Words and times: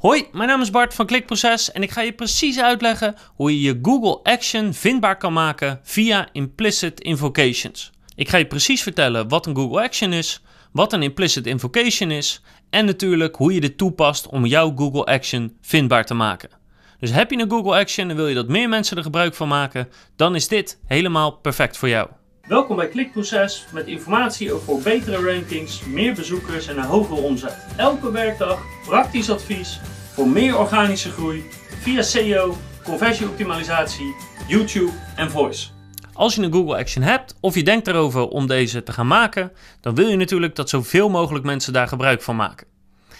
Hoi, 0.00 0.28
mijn 0.32 0.48
naam 0.48 0.60
is 0.60 0.70
Bart 0.70 0.94
van 0.94 1.06
Klikproces 1.06 1.72
en 1.72 1.82
ik 1.82 1.90
ga 1.90 2.00
je 2.00 2.12
precies 2.12 2.60
uitleggen 2.60 3.14
hoe 3.34 3.52
je 3.52 3.60
je 3.60 3.78
Google 3.82 4.32
Action 4.32 4.74
vindbaar 4.74 5.16
kan 5.16 5.32
maken 5.32 5.80
via 5.82 6.28
Implicit 6.32 7.00
Invocations. 7.00 7.90
Ik 8.14 8.28
ga 8.28 8.36
je 8.36 8.46
precies 8.46 8.82
vertellen 8.82 9.28
wat 9.28 9.46
een 9.46 9.56
Google 9.56 9.82
Action 9.82 10.12
is, 10.12 10.42
wat 10.72 10.92
een 10.92 11.02
Implicit 11.02 11.46
Invocation 11.46 12.10
is 12.10 12.42
en 12.70 12.84
natuurlijk 12.84 13.36
hoe 13.36 13.54
je 13.54 13.60
dit 13.60 13.78
toepast 13.78 14.26
om 14.26 14.46
jouw 14.46 14.72
Google 14.76 15.04
Action 15.04 15.56
vindbaar 15.60 16.04
te 16.04 16.14
maken. 16.14 16.50
Dus 16.98 17.10
heb 17.10 17.30
je 17.30 17.38
een 17.38 17.50
Google 17.50 17.78
Action 17.78 18.10
en 18.10 18.16
wil 18.16 18.28
je 18.28 18.34
dat 18.34 18.48
meer 18.48 18.68
mensen 18.68 18.96
er 18.96 19.02
gebruik 19.02 19.34
van 19.34 19.48
maken, 19.48 19.88
dan 20.16 20.34
is 20.34 20.48
dit 20.48 20.80
helemaal 20.86 21.30
perfect 21.30 21.76
voor 21.76 21.88
jou. 21.88 22.08
Welkom 22.50 22.76
bij 22.76 22.88
Klikproces 22.88 23.66
met 23.72 23.86
informatie 23.86 24.52
over 24.52 24.82
betere 24.82 25.32
rankings, 25.32 25.84
meer 25.84 26.14
bezoekers 26.14 26.66
en 26.66 26.78
een 26.78 26.84
hogere 26.84 27.20
omzet. 27.20 27.66
Elke 27.76 28.12
werkdag 28.12 28.62
praktisch 28.86 29.30
advies 29.30 29.80
voor 30.12 30.28
meer 30.28 30.58
organische 30.58 31.10
groei 31.10 31.44
via 31.80 32.02
SEO, 32.02 32.56
conversieoptimalisatie, 32.84 34.14
YouTube 34.48 34.92
en 35.16 35.30
voice. 35.30 35.68
Als 36.12 36.34
je 36.34 36.42
een 36.42 36.52
Google 36.52 36.76
Action 36.76 37.02
hebt 37.02 37.36
of 37.40 37.54
je 37.54 37.62
denkt 37.62 37.86
erover 37.86 38.28
om 38.28 38.46
deze 38.46 38.82
te 38.82 38.92
gaan 38.92 39.06
maken, 39.06 39.52
dan 39.80 39.94
wil 39.94 40.08
je 40.08 40.16
natuurlijk 40.16 40.54
dat 40.54 40.68
zoveel 40.68 41.08
mogelijk 41.08 41.44
mensen 41.44 41.72
daar 41.72 41.88
gebruik 41.88 42.22
van 42.22 42.36
maken. 42.36 42.66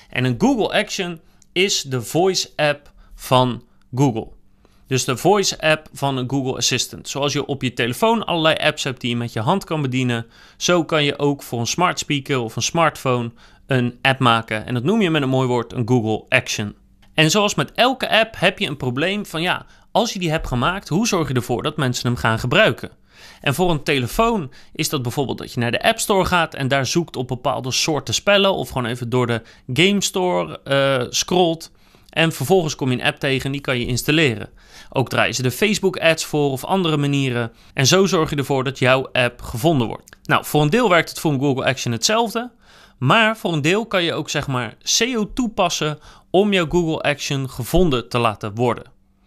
En 0.08 0.24
een 0.24 0.34
Google 0.38 0.78
Action 0.78 1.20
is 1.52 1.82
de 1.82 2.02
voice 2.02 2.50
app 2.56 2.92
van 3.14 3.64
Google. 3.94 4.28
Dus 4.90 5.04
de 5.04 5.16
voice 5.16 5.60
app 5.60 5.88
van 5.92 6.24
Google 6.26 6.56
Assistant. 6.56 7.08
Zoals 7.08 7.32
je 7.32 7.46
op 7.46 7.62
je 7.62 7.72
telefoon 7.72 8.24
allerlei 8.24 8.56
apps 8.56 8.84
hebt 8.84 9.00
die 9.00 9.10
je 9.10 9.16
met 9.16 9.32
je 9.32 9.40
hand 9.40 9.64
kan 9.64 9.82
bedienen, 9.82 10.26
zo 10.56 10.84
kan 10.84 11.04
je 11.04 11.18
ook 11.18 11.42
voor 11.42 11.60
een 11.60 11.66
smart 11.66 11.98
speaker 11.98 12.38
of 12.38 12.56
een 12.56 12.62
smartphone 12.62 13.30
een 13.66 13.98
app 14.02 14.18
maken. 14.18 14.66
En 14.66 14.74
dat 14.74 14.82
noem 14.82 15.02
je 15.02 15.10
met 15.10 15.22
een 15.22 15.28
mooi 15.28 15.48
woord 15.48 15.72
een 15.72 15.88
Google 15.88 16.24
Action. 16.28 16.74
En 17.14 17.30
zoals 17.30 17.54
met 17.54 17.72
elke 17.72 18.08
app 18.08 18.34
heb 18.38 18.58
je 18.58 18.66
een 18.66 18.76
probleem 18.76 19.26
van 19.26 19.42
ja, 19.42 19.66
als 19.90 20.12
je 20.12 20.18
die 20.18 20.30
hebt 20.30 20.46
gemaakt, 20.46 20.88
hoe 20.88 21.06
zorg 21.06 21.28
je 21.28 21.34
ervoor 21.34 21.62
dat 21.62 21.76
mensen 21.76 22.06
hem 22.06 22.16
gaan 22.16 22.38
gebruiken? 22.38 22.90
En 23.40 23.54
voor 23.54 23.70
een 23.70 23.82
telefoon 23.82 24.52
is 24.72 24.88
dat 24.88 25.02
bijvoorbeeld 25.02 25.38
dat 25.38 25.52
je 25.52 25.60
naar 25.60 25.70
de 25.70 25.82
App 25.82 25.98
Store 25.98 26.24
gaat 26.24 26.54
en 26.54 26.68
daar 26.68 26.86
zoekt 26.86 27.16
op 27.16 27.28
bepaalde 27.28 27.70
soorten 27.70 28.14
spellen 28.14 28.54
of 28.54 28.68
gewoon 28.68 28.86
even 28.86 29.10
door 29.10 29.26
de 29.26 29.42
Game 29.72 30.00
Store 30.02 30.60
uh, 30.64 31.06
scrolt. 31.10 31.70
En 32.08 32.32
vervolgens 32.32 32.76
kom 32.76 32.90
je 32.90 32.98
een 32.98 33.04
app 33.04 33.18
tegen 33.18 33.44
en 33.44 33.52
die 33.52 33.60
kan 33.60 33.78
je 33.78 33.86
installeren. 33.86 34.48
Ook 34.92 35.08
draaien 35.08 35.34
ze 35.34 35.42
de 35.42 35.50
Facebook 35.50 35.96
ads 35.96 36.24
voor 36.24 36.50
of 36.50 36.64
andere 36.64 36.96
manieren. 36.96 37.52
En 37.74 37.86
zo 37.86 38.06
zorg 38.06 38.30
je 38.30 38.36
ervoor 38.36 38.64
dat 38.64 38.78
jouw 38.78 39.08
app 39.12 39.42
gevonden 39.42 39.86
wordt. 39.86 40.16
Nou, 40.24 40.44
voor 40.44 40.62
een 40.62 40.70
deel 40.70 40.88
werkt 40.88 41.08
het 41.08 41.18
voor 41.20 41.32
een 41.32 41.40
Google 41.40 41.64
Action 41.64 41.92
hetzelfde. 41.92 42.50
Maar 42.98 43.36
voor 43.36 43.52
een 43.52 43.62
deel 43.62 43.86
kan 43.86 44.02
je 44.02 44.14
ook 44.14 44.30
zeg 44.30 44.46
maar 44.46 44.76
SEO 44.82 45.32
toepassen 45.32 45.98
om 46.30 46.52
jouw 46.52 46.66
Google 46.68 47.00
Action 47.00 47.50
gevonden 47.50 48.08
te 48.08 48.18
laten 48.18 48.54
worden. 48.54 48.84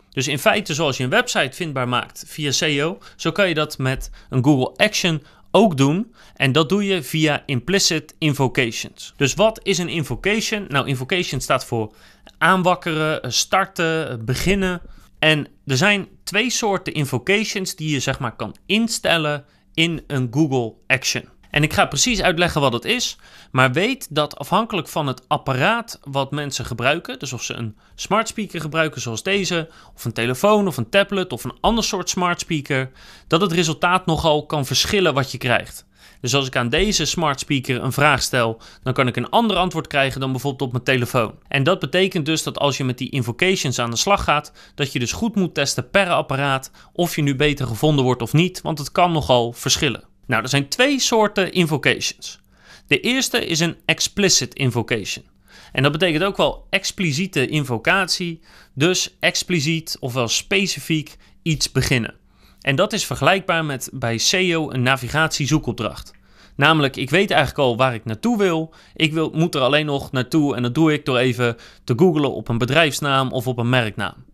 Dus 0.09 0.28
in 0.28 0.39
feite, 0.39 0.73
zoals 0.73 0.97
je 0.97 1.03
een 1.03 1.09
website 1.09 1.56
vindbaar 1.56 1.88
maakt 1.88 2.23
via 2.28 2.52
SEO, 2.52 2.97
zo 3.16 3.31
kan 3.31 3.47
je 3.47 3.53
dat 3.53 3.78
met 3.78 4.09
een 4.30 4.44
Google 4.44 4.86
Action 4.86 5.23
ook 5.52 5.78
doen. 5.78 6.14
En 6.36 6.52
dat 6.52 6.69
doe 6.69 6.86
je 6.86 7.03
via 7.03 7.44
implicit 7.45 8.16
invocations. 8.17 9.14
Dus 9.17 9.34
wat 9.34 9.59
is 9.64 9.78
een 9.78 9.89
invocation? 9.89 10.66
Nou, 10.67 10.88
invocation 10.88 11.41
staat 11.41 11.66
voor 11.66 11.94
aanwakkeren, 12.38 13.34
starten, 13.34 14.25
beginnen. 14.25 14.81
En 15.23 15.47
er 15.66 15.77
zijn 15.77 16.07
twee 16.23 16.49
soorten 16.49 16.93
invocations 16.93 17.75
die 17.75 17.91
je 17.91 17.99
zeg 17.99 18.19
maar 18.19 18.35
kan 18.35 18.55
instellen 18.66 19.45
in 19.73 20.03
een 20.07 20.27
Google 20.31 20.73
Action. 20.88 21.29
En 21.49 21.63
ik 21.63 21.73
ga 21.73 21.85
precies 21.85 22.21
uitleggen 22.21 22.61
wat 22.61 22.73
het 22.73 22.85
is, 22.85 23.17
maar 23.51 23.71
weet 23.71 24.16
dat 24.16 24.38
afhankelijk 24.38 24.88
van 24.88 25.07
het 25.07 25.27
apparaat 25.27 25.99
wat 26.03 26.31
mensen 26.31 26.66
gebruiken, 26.66 27.19
dus 27.19 27.33
of 27.33 27.44
ze 27.44 27.53
een 27.53 27.77
smart 27.95 28.27
speaker 28.27 28.61
gebruiken 28.61 29.01
zoals 29.01 29.23
deze, 29.23 29.69
of 29.95 30.05
een 30.05 30.13
telefoon 30.13 30.67
of 30.67 30.77
een 30.77 30.89
tablet 30.89 31.33
of 31.33 31.44
een 31.44 31.57
ander 31.61 31.83
soort 31.83 32.09
smart 32.09 32.39
speaker, 32.39 32.91
dat 33.27 33.41
het 33.41 33.51
resultaat 33.51 34.05
nogal 34.05 34.45
kan 34.45 34.66
verschillen 34.66 35.13
wat 35.13 35.31
je 35.31 35.38
krijgt. 35.38 35.85
Dus 36.23 36.35
als 36.35 36.47
ik 36.47 36.56
aan 36.56 36.69
deze 36.69 37.06
smart 37.06 37.39
speaker 37.39 37.84
een 37.84 37.91
vraag 37.91 38.22
stel, 38.22 38.61
dan 38.84 38.94
kan 38.94 39.07
ik 39.07 39.16
een 39.16 39.29
ander 39.29 39.57
antwoord 39.57 39.88
krijgen 39.88 40.19
dan 40.19 40.31
bijvoorbeeld 40.31 40.61
op 40.61 40.72
mijn 40.72 40.84
telefoon. 40.84 41.34
En 41.47 41.63
dat 41.63 41.79
betekent 41.79 42.25
dus 42.25 42.44
dat 42.44 42.57
als 42.59 42.78
je 42.78 42.84
met 42.84 42.97
die 42.97 43.09
invocations 43.09 43.79
aan 43.79 43.89
de 43.89 43.95
slag 43.97 44.23
gaat, 44.23 44.51
dat 44.75 44.94
je 44.94 45.00
dus 45.00 45.11
goed 45.11 45.35
moet 45.35 45.53
testen 45.53 45.89
per 45.89 46.09
apparaat 46.09 46.72
of 46.94 47.16
je 47.16 47.22
nu 47.22 47.35
beter 47.35 47.67
gevonden 47.67 48.06
wordt 48.06 48.22
of 48.22 48.34
niet, 48.34 48.61
want 48.61 48.78
het 48.78 48.91
kan 48.91 49.11
nogal 49.11 49.53
verschillen. 49.53 50.03
Nou, 50.25 50.44
er 50.44 50.50
zijn 50.50 50.69
twee 50.69 51.00
soorten 51.00 51.51
invocations. 51.51 52.40
De 52.88 53.00
eerste 53.00 53.45
is 53.45 53.59
een 53.59 53.78
explicit 53.85 54.53
invocation. 54.53 55.25
En 55.72 55.84
dat 55.84 55.91
betekent 55.91 56.23
ook 56.23 56.38
wel 56.38 56.67
expliciete 56.69 57.47
invocatie, 57.47 58.40
dus 58.73 59.16
expliciet 59.19 59.97
ofwel 60.00 60.28
specifiek 60.28 61.17
iets 61.41 61.72
beginnen. 61.72 62.22
En 62.63 62.75
dat 62.75 62.94
is 62.94 63.06
vergelijkbaar 63.06 63.66
met 63.66 63.90
bij 63.94 64.18
SEO 64.18 64.72
een 64.72 64.84
navigatiezoekopdracht. 64.84 66.13
Namelijk, 66.56 66.96
ik 66.96 67.09
weet 67.09 67.31
eigenlijk 67.31 67.59
al 67.59 67.78
waar 67.78 67.94
ik 67.94 68.06
naartoe 68.06 68.38
wil. 68.38 68.74
Ik 68.96 69.13
wil, 69.13 69.31
moet 69.34 69.56
er 69.56 69.62
alleen 69.62 69.85
nog 69.85 70.12
naartoe 70.12 70.56
en 70.56 70.62
dat 70.62 70.75
doe 70.75 70.94
ik 70.94 71.06
door 71.06 71.18
even 71.18 71.57
te 71.84 71.94
googlen 71.96 72.34
op 72.34 72.47
een 72.47 72.57
bedrijfsnaam 72.57 73.31
of 73.31 73.47
op 73.47 73.57
een 73.57 73.69
merknaam. 73.69 74.25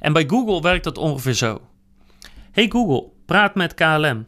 En 0.00 0.12
bij 0.12 0.24
Google 0.26 0.60
werkt 0.60 0.84
dat 0.84 0.98
ongeveer 0.98 1.32
zo. 1.32 1.60
Hey 2.50 2.68
Google, 2.68 3.08
praat 3.26 3.54
met 3.54 3.74
KLM. 3.74 4.26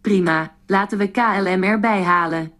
Prima, 0.00 0.54
laten 0.66 0.98
we 0.98 1.10
KLM 1.10 1.62
erbij 1.62 2.02
halen. 2.02 2.57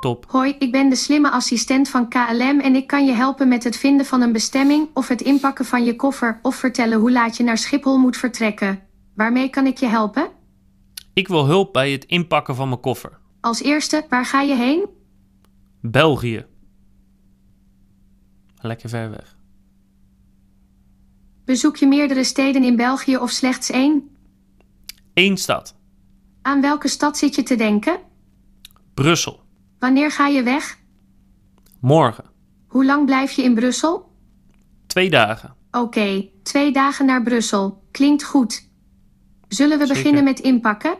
Top. 0.00 0.24
Hoi, 0.28 0.54
ik 0.58 0.72
ben 0.72 0.88
de 0.88 0.96
slimme 0.96 1.30
assistent 1.30 1.88
van 1.88 2.08
KLM 2.08 2.60
en 2.60 2.74
ik 2.74 2.86
kan 2.86 3.06
je 3.06 3.12
helpen 3.12 3.48
met 3.48 3.64
het 3.64 3.76
vinden 3.76 4.06
van 4.06 4.20
een 4.20 4.32
bestemming 4.32 4.88
of 4.94 5.08
het 5.08 5.20
inpakken 5.20 5.64
van 5.64 5.84
je 5.84 5.96
koffer 5.96 6.38
of 6.42 6.56
vertellen 6.56 6.98
hoe 6.98 7.12
laat 7.12 7.36
je 7.36 7.42
naar 7.42 7.58
Schiphol 7.58 7.98
moet 7.98 8.16
vertrekken. 8.16 8.82
Waarmee 9.14 9.50
kan 9.50 9.66
ik 9.66 9.78
je 9.78 9.86
helpen? 9.86 10.30
Ik 11.12 11.28
wil 11.28 11.46
hulp 11.46 11.72
bij 11.72 11.92
het 11.92 12.04
inpakken 12.04 12.54
van 12.54 12.68
mijn 12.68 12.80
koffer. 12.80 13.18
Als 13.40 13.62
eerste, 13.62 14.06
waar 14.08 14.24
ga 14.24 14.40
je 14.40 14.54
heen? 14.54 14.88
België. 15.80 16.46
Lekker 18.60 18.88
ver 18.88 19.10
weg. 19.10 19.36
Bezoek 21.44 21.76
je 21.76 21.86
meerdere 21.86 22.24
steden 22.24 22.64
in 22.64 22.76
België 22.76 23.16
of 23.16 23.30
slechts 23.30 23.70
één? 23.70 24.16
Eén 25.14 25.36
stad. 25.36 25.76
Aan 26.42 26.60
welke 26.60 26.88
stad 26.88 27.18
zit 27.18 27.34
je 27.34 27.42
te 27.42 27.54
denken? 27.54 27.98
Brussel. 28.94 29.48
Wanneer 29.80 30.10
ga 30.10 30.26
je 30.26 30.42
weg? 30.42 30.78
Morgen. 31.80 32.24
Hoe 32.68 32.84
lang 32.84 33.06
blijf 33.06 33.32
je 33.32 33.42
in 33.42 33.54
Brussel? 33.54 34.08
Twee 34.86 35.10
dagen. 35.10 35.54
Oké, 35.70 36.28
twee 36.42 36.72
dagen 36.72 37.06
naar 37.06 37.22
Brussel. 37.22 37.82
Klinkt 37.90 38.24
goed. 38.24 38.68
Zullen 39.48 39.78
we 39.78 39.86
Zeker. 39.86 40.02
beginnen 40.02 40.24
met 40.24 40.38
inpakken? 40.40 40.96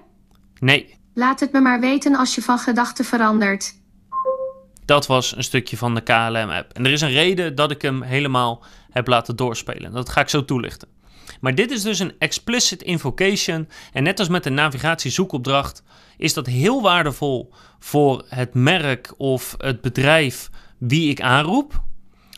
Nee, 0.59 0.99
Laat 1.15 1.41
het 1.41 1.53
me 1.53 1.61
maar 1.61 1.81
weten 1.81 2.15
als 2.17 2.35
je 2.35 2.43
van 2.43 2.59
gedachten 2.59 3.05
verandert. 3.05 3.75
dat 4.85 5.07
was 5.07 5.37
een 5.37 5.43
stukje 5.45 5.77
van 5.77 5.95
de 5.95 6.01
KLM-app. 6.01 6.73
En 6.73 6.85
er 6.87 6.93
is 6.93 7.01
een 7.01 7.11
reden 7.11 7.55
dat 7.55 7.71
ik 7.71 7.83
hem 7.83 8.03
helemaal 8.03 8.65
heb 8.91 9.07
laten 9.07 9.37
doorspelen. 9.37 9.93
Dat 9.93 10.09
ga 10.09 10.21
ik 10.21 10.29
zo 10.29 10.45
toelichten. 10.45 10.89
Maar 11.41 11.55
dit 11.55 11.71
is 11.71 11.83
dus 11.83 11.99
een 11.99 12.15
explicit 12.19 12.83
invocation. 12.83 13.69
En 13.93 14.03
net 14.03 14.19
als 14.19 14.29
met 14.29 14.45
de 14.45 14.51
navigatiezoekopdracht 14.51 15.83
is 16.17 16.35
dat 16.35 16.47
heel 16.47 16.83
waardevol 16.83 17.53
voor 17.79 18.25
het 18.29 18.55
merk 18.55 19.15
of 19.17 19.55
het 19.59 19.81
bedrijf 19.81 20.51
wie 20.79 21.11
ik 21.11 21.21
aanroep. 21.21 21.83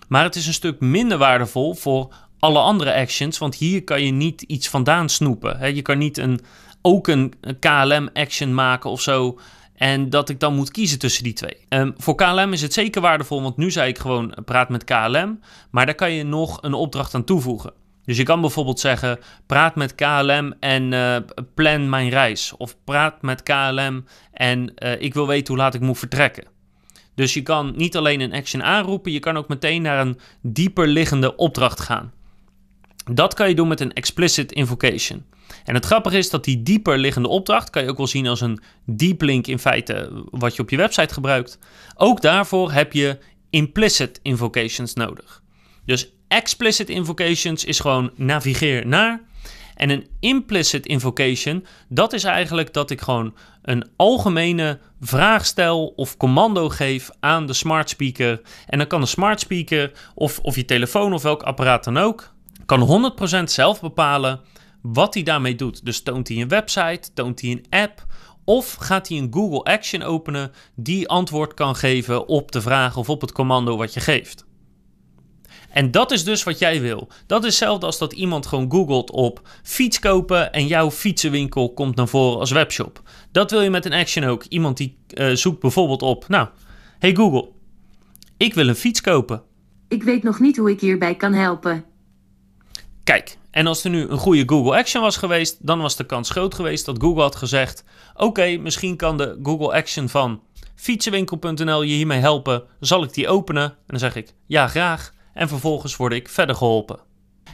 Maar 0.09 0.25
het 0.25 0.37
is 0.37 0.47
een 0.47 0.53
stuk 0.53 0.81
minder 0.81 1.19
waardevol 1.19 1.75
voor 1.75 2.15
alle 2.39 2.59
andere 2.59 2.95
actions, 2.95 3.39
want 3.39 3.55
hier 3.55 3.85
kan 3.85 4.05
je 4.05 4.13
niet 4.13 4.43
iets 4.43 4.69
vandaan 4.69 5.09
snoepen. 5.09 5.75
Je 5.75 5.83
kan 5.83 5.99
niet 5.99 6.19
een, 6.19 6.41
ook 6.83 7.09
een 7.09 7.35
KLM-action 7.61 8.55
maken 8.55 8.91
of 8.91 9.01
zo. 9.01 9.39
En 9.75 10.11
dat 10.11 10.29
ik 10.29 10.41
dan 10.41 10.55
moet 10.55 10.71
kiezen 10.71 10.99
tussen 10.99 11.25
die 11.25 11.33
twee. 11.33 11.57
Ehm, 11.69 11.91
voor 11.97 12.15
KLM 12.15 12.53
is 12.53 12.63
het 12.63 12.73
zeker 12.73 13.01
waardevol, 13.01 13.43
want 13.43 13.57
nu 13.57 13.71
zei 13.71 13.89
ik 13.89 13.99
gewoon 13.99 14.35
eh, 14.35 14.45
praat 14.45 14.69
met 14.69 14.85
KLM. 14.85 15.41
Maar 15.71 15.87
daar 15.87 15.95
kan 15.95 16.13
je 16.13 16.25
nog 16.25 16.59
een 16.63 16.75
opdracht 16.75 17.15
aan 17.15 17.25
toevoegen. 17.25 17.73
Dus 18.05 18.17
je 18.17 18.23
kan 18.23 18.41
bijvoorbeeld 18.41 18.81
zeggen: 18.81 19.19
praat 19.47 19.75
met 19.75 19.95
KLM 19.95 20.55
en 20.61 20.93
eh, 20.93 21.17
plan 21.55 21.89
mijn 21.89 22.09
reis. 22.09 22.53
Of 22.57 22.77
praat 22.85 23.23
met 23.23 23.43
KLM 23.43 24.05
en 24.33 24.75
eh, 24.75 25.01
ik 25.01 25.15
wil 25.15 25.27
weten 25.27 25.55
hoe 25.55 25.63
laat 25.63 25.75
ik 25.75 25.81
moet 25.81 25.99
vertrekken. 25.99 26.45
Dus 27.15 27.35
je 27.35 27.43
kan 27.43 27.73
niet 27.77 27.97
alleen 27.97 28.21
een 28.21 28.33
action 28.33 28.63
aanroepen, 28.63 29.13
je 29.13 29.19
kan 29.19 29.37
ook 29.37 29.49
meteen 29.49 29.83
naar 29.83 30.07
een 30.07 30.19
dieper 30.41 30.87
liggende 30.87 31.37
opdracht 31.37 31.81
gaan. 31.81 32.13
Dat 33.13 33.35
kan 33.35 33.49
je 33.49 33.55
doen 33.55 33.69
met 33.69 33.81
een 33.81 33.93
explicit 33.93 34.53
invocation. 34.53 35.25
En 35.65 35.75
het 35.75 35.85
grappige 35.85 36.19
is 36.19 36.31
dat 36.31 36.45
die 36.45 36.63
dieper 36.63 36.99
liggende 36.99 37.29
opdracht 37.29 37.71
kan 37.71 37.83
je 37.83 37.91
ook 37.91 37.97
wel 37.97 38.07
zien 38.07 38.27
als 38.27 38.41
een 38.41 38.61
deep 38.85 39.23
link 39.23 39.47
in 39.47 39.59
feite 39.59 40.25
wat 40.31 40.57
je 40.57 40.63
op 40.63 40.71
je 40.71 40.77
website 40.77 41.15
gebruikt. 41.15 41.59
Ook 41.97 42.21
daarvoor 42.21 42.73
heb 42.73 42.93
je 42.93 43.19
implicit 43.51 44.21
invocations 44.23 44.95
nodig. 44.95 45.43
Dus 45.85 46.13
explicit 46.33 46.89
invocations 46.89 47.65
is 47.65 47.81
gewoon 47.81 48.11
navigeer 48.17 48.87
naar. 48.87 49.21
En 49.75 49.91
een 49.91 50.07
implicit 50.21 50.87
invocation, 50.87 51.67
dat 51.89 52.13
is 52.13 52.25
eigenlijk 52.25 52.73
dat 52.73 52.91
ik 52.91 53.01
gewoon 53.01 53.35
een 53.63 53.89
algemene 53.97 54.79
vraag 55.01 55.47
stel 55.47 55.87
of 55.97 56.17
commando 56.17 56.69
geef 56.69 57.11
aan 57.21 57.47
de 57.47 57.53
smart 57.53 57.89
speaker. 57.89 58.41
En 58.67 58.79
dan 58.79 58.87
kan 58.87 59.01
de 59.01 59.07
smart 59.07 59.41
speaker 59.41 59.93
of, 60.15 60.39
of 60.39 60.57
je 60.57 60.65
telefoon 60.65 61.13
of 61.13 61.23
welk 61.23 61.43
apparaat 61.43 61.85
dan 61.85 61.97
ook, 61.99 62.35
kan 62.67 63.13
100% 63.41 63.45
zelf 63.45 63.81
bepalen 63.81 64.41
wat 64.83 65.15
hij 65.15 65.23
daarmee 65.23 65.55
doet. 65.55 65.85
Dus 65.85 66.03
toont 66.03 66.29
hij 66.29 66.37
een 66.37 66.49
website, 66.49 67.13
toont 67.15 67.41
hij 67.41 67.51
een 67.51 67.67
app 67.71 68.07
of 68.45 68.75
gaat 68.75 69.09
hij 69.09 69.19
een 69.19 69.33
Google 69.33 69.63
Action 69.63 70.03
openen 70.03 70.53
die 70.75 71.09
antwoord 71.09 71.55
kan 71.55 71.77
geven 71.77 72.29
op 72.29 72.53
de 72.53 72.61
vraag 72.61 72.97
of 72.97 73.09
op 73.09 73.21
het 73.21 73.33
commando 73.33 73.77
wat 73.77 73.95
je 73.95 74.01
geeft. 74.01 74.45
En 75.73 75.91
dat 75.91 76.11
is 76.11 76.25
dus 76.25 76.43
wat 76.43 76.59
jij 76.59 76.81
wil. 76.81 77.09
Dat 77.27 77.41
is 77.41 77.47
hetzelfde 77.47 77.87
als 77.87 77.99
dat 77.99 78.13
iemand 78.13 78.47
gewoon 78.47 78.71
googelt 78.71 79.11
op 79.11 79.49
fiets 79.63 79.99
kopen 79.99 80.53
en 80.53 80.67
jouw 80.67 80.91
fietsenwinkel 80.91 81.73
komt 81.73 81.97
naar 81.97 82.09
voren 82.09 82.39
als 82.39 82.51
webshop. 82.51 83.03
Dat 83.31 83.51
wil 83.51 83.61
je 83.63 83.71
met 83.71 83.85
een 83.85 83.93
action 83.93 84.25
ook. 84.25 84.45
Iemand 84.45 84.77
die 84.77 84.99
uh, 85.15 85.35
zoekt 85.35 85.61
bijvoorbeeld 85.61 86.03
op, 86.03 86.29
nou, 86.29 86.49
hey 86.99 87.15
Google, 87.15 87.49
ik 88.37 88.55
wil 88.55 88.69
een 88.69 88.75
fiets 88.75 89.01
kopen. 89.01 89.43
Ik 89.89 90.03
weet 90.03 90.23
nog 90.23 90.41
niet 90.41 90.57
hoe 90.57 90.71
ik 90.71 90.81
hierbij 90.81 91.15
kan 91.15 91.33
helpen. 91.33 91.85
Kijk, 93.05 93.37
en 93.51 93.67
als 93.67 93.85
er 93.85 93.91
nu 93.91 94.09
een 94.09 94.19
goede 94.19 94.43
Google 94.47 94.77
Action 94.77 95.03
was 95.03 95.17
geweest, 95.17 95.67
dan 95.67 95.81
was 95.81 95.97
de 95.97 96.05
kans 96.05 96.31
groot 96.31 96.55
geweest 96.55 96.85
dat 96.85 97.03
Google 97.03 97.23
had 97.23 97.37
gezegd: 97.37 97.85
Oké, 98.15 98.57
misschien 98.57 98.97
kan 98.97 99.17
de 99.17 99.39
Google 99.43 99.73
Action 99.73 100.09
van 100.09 100.43
fietsenwinkel.nl 100.75 101.83
je 101.83 101.95
hiermee 101.95 102.21
helpen. 102.21 102.63
Zal 102.81 103.03
ik 103.03 103.15
die 103.15 103.29
openen? 103.29 103.63
En 103.63 103.77
dan 103.87 103.99
zeg 103.99 104.17
ik 104.17 104.33
ja, 104.47 104.69
graag. 104.69 105.13
En 105.35 105.49
vervolgens 105.49 105.97
word 105.97 106.13
ik 106.13 106.29
verder 106.29 106.55
geholpen. 106.55 106.99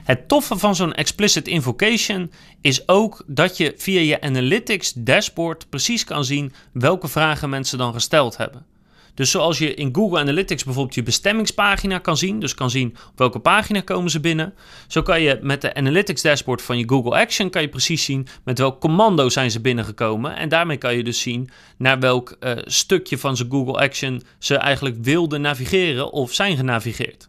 Het 0.05 0.29
toffe 0.29 0.59
van 0.59 0.77
zo'n 0.77 0.95
explicit 0.95 1.49
invocation 1.49 2.33
is 2.61 2.89
ook 2.89 3.25
dat 3.27 3.57
je 3.57 3.75
via 3.77 4.01
je 4.01 4.21
analytics 4.21 4.93
dashboard 4.93 5.69
precies 5.69 6.05
kan 6.05 6.25
zien 6.25 6.53
welke 6.73 7.09
vragen 7.09 7.51
mensen 7.51 7.79
dan 7.79 7.93
gesteld 7.93 8.37
hebben. 8.37 8.67
Dus 9.15 9.31
zoals 9.31 9.59
je 9.59 9.75
in 9.75 9.95
Google 9.95 10.19
Analytics 10.19 10.65
bijvoorbeeld 10.65 10.95
je 10.95 11.03
bestemmingspagina 11.03 11.99
kan 11.99 12.17
zien, 12.17 12.41
dus 12.41 12.55
kan 12.55 12.71
zien 12.71 12.97
op 13.11 13.19
welke 13.19 13.39
pagina 13.39 13.81
komen 13.81 14.11
ze 14.11 14.21
binnen, 14.21 14.55
zo 14.87 15.03
kan 15.03 15.23
je 15.23 15.39
met 15.43 15.61
de 15.61 15.75
Analytics 15.75 16.23
dashboard 16.23 16.63
van 16.63 16.79
je 16.79 16.89
Google 16.89 17.21
Action 17.21 17.51
kan 17.51 17.63
je 17.63 17.69
precies 17.69 18.05
zien 18.05 18.27
met 18.45 18.59
welk 18.59 18.81
commando 18.81 19.29
zijn 19.29 19.51
ze 19.51 19.61
binnengekomen 19.61 20.37
en 20.37 20.49
daarmee 20.49 20.77
kan 20.77 20.97
je 20.97 21.05
dus 21.05 21.21
zien 21.21 21.51
naar 21.77 21.99
welk 21.99 22.37
uh, 22.41 22.53
stukje 22.65 23.19
van 23.19 23.37
zijn 23.37 23.51
Google 23.51 23.79
Action 23.79 24.23
ze 24.39 24.57
eigenlijk 24.57 24.97
wilden 25.01 25.41
navigeren 25.41 26.13
of 26.13 26.33
zijn 26.33 26.57
genavigeerd. 26.57 27.29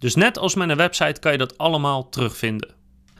Dus 0.00 0.14
net 0.14 0.38
als 0.38 0.54
met 0.54 0.70
een 0.70 0.76
website 0.76 1.20
kan 1.20 1.32
je 1.32 1.38
dat 1.38 1.58
allemaal 1.58 2.08
terugvinden. 2.08 2.74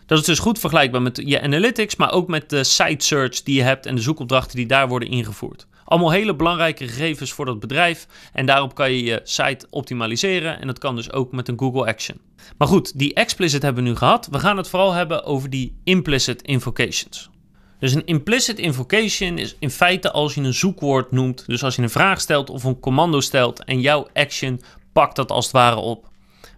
Dat 0.07 0.19
is 0.19 0.25
dus 0.25 0.39
goed 0.39 0.59
vergelijkbaar 0.59 1.03
met 1.03 1.23
je 1.25 1.41
analytics, 1.41 1.97
maar 1.97 2.13
ook 2.13 2.29
met 2.29 2.51
de 2.51 2.65
site 2.65 3.07
search 3.07 3.43
die 3.43 3.57
je 3.57 3.63
hebt 3.63 3.87
en 3.87 3.95
de 3.95 4.01
zoekopdrachten 4.01 4.57
die 4.57 4.67
daar 4.67 4.89
worden 4.89 5.09
ingevoerd. 5.09 5.67
Allemaal 5.85 6.11
hele 6.11 6.37
belangrijke 6.37 6.89
gegevens 6.89 7.33
voor 7.33 7.45
dat 7.45 7.61
bedrijf 7.61 8.07
en 8.33 8.47
daarop 8.47 8.75
kan 8.75 8.93
je 8.93 9.03
je 9.03 9.21
site 9.23 9.67
optimaliseren 9.71 10.61
en 10.61 10.67
dat 10.67 10.79
kan 10.79 10.97
dus 10.97 11.13
ook 11.13 11.33
met 11.33 11.49
een 11.49 11.59
Google 11.59 11.87
Action. 11.87 12.21
Maar 12.59 12.69
goed, 12.69 12.99
die 12.99 13.15
explicit 13.15 13.63
hebben 13.63 13.83
we 13.83 13.89
nu 13.89 13.97
gehad. 13.97 14.29
We 14.31 14.39
gaan 14.39 14.57
het 14.57 14.69
vooral 14.69 14.93
hebben 14.93 15.25
over 15.25 15.51
die 15.51 15.81
implicit 15.85 16.43
invocations. 16.43 17.31
Dus 17.79 17.95
een 17.95 18.07
implicit 18.07 18.59
invocation 18.59 19.39
is 19.39 19.57
in 19.59 19.71
feite 19.71 20.11
als 20.11 20.35
je 20.35 20.41
een 20.41 20.55
zoekwoord 20.55 21.11
noemt, 21.11 21.47
dus 21.47 21.65
als 21.65 21.77
je 21.77 21.83
een 21.83 21.91
vraag 21.91 22.21
stelt 22.21 22.51
of 22.51 22.65
een 22.65 22.81
commando 22.81 23.21
stelt 23.21 23.65
en 23.65 23.81
jouw 23.81 24.07
action 24.13 24.61
pakt 24.93 25.17
dat 25.17 25.31
als 25.31 25.45
het 25.45 25.55
ware 25.55 25.77
op. 25.77 26.10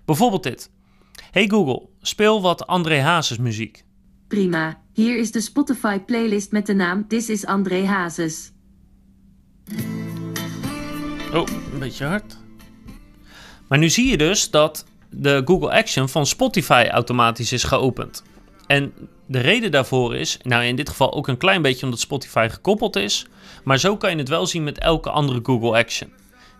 Bijvoorbeeld 0.04 0.42
dit. 0.42 0.70
Hey 1.30 1.48
Google, 1.48 1.88
speel 2.00 2.42
wat 2.42 2.66
André 2.66 3.00
Hazes 3.00 3.38
muziek. 3.38 3.84
Prima, 4.28 4.82
hier 4.92 5.18
is 5.18 5.32
de 5.32 5.40
Spotify 5.40 5.98
playlist 5.98 6.52
met 6.52 6.66
de 6.66 6.74
naam 6.74 7.08
This 7.08 7.28
is 7.28 7.46
André 7.46 7.86
Hazes. 7.86 8.52
Oh, 11.32 11.48
een 11.72 11.78
beetje 11.78 12.04
hard. 12.04 12.36
Maar 13.68 13.78
nu 13.78 13.88
zie 13.88 14.10
je 14.10 14.16
dus 14.16 14.50
dat 14.50 14.84
de 15.10 15.42
Google 15.44 15.70
Action 15.70 16.08
van 16.08 16.26
Spotify 16.26 16.86
automatisch 16.90 17.52
is 17.52 17.64
geopend. 17.64 18.22
En 18.66 18.92
de 19.26 19.40
reden 19.40 19.70
daarvoor 19.70 20.16
is, 20.16 20.38
nou 20.42 20.64
in 20.64 20.76
dit 20.76 20.88
geval 20.88 21.14
ook 21.14 21.28
een 21.28 21.36
klein 21.36 21.62
beetje 21.62 21.84
omdat 21.84 22.00
Spotify 22.00 22.46
gekoppeld 22.50 22.96
is, 22.96 23.26
maar 23.64 23.78
zo 23.78 23.96
kan 23.96 24.10
je 24.10 24.16
het 24.16 24.28
wel 24.28 24.46
zien 24.46 24.64
met 24.64 24.78
elke 24.78 25.10
andere 25.10 25.40
Google 25.42 25.78
Action. 25.78 26.12